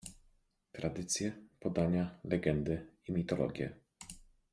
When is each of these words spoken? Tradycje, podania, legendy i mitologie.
Tradycje, 0.71 1.31
podania, 1.59 2.19
legendy 2.23 2.87
i 3.07 3.11
mitologie. 3.13 3.73